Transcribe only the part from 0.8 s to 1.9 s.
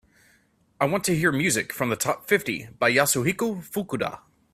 want to hear music from